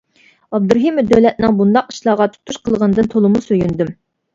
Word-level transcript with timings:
ئابدۇرېھىم 0.55 1.01
دۆلەتنىڭ 1.11 1.55
بۇنداق 1.61 1.95
ئىشلارغا 1.95 2.31
تۇتۇش 2.35 2.63
قىلغىنىدىن 2.67 3.15
تولىمۇ 3.17 3.49
سۆيۈندۈم. 3.51 3.99